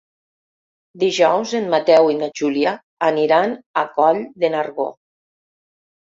Dijous 1.01 1.51
en 1.59 1.67
Mateu 1.73 2.09
i 2.13 2.15
na 2.21 2.29
Júlia 2.41 2.73
aniran 3.09 3.53
a 3.83 3.83
Coll 3.99 4.23
de 4.45 4.51
Nargó. 4.55 4.87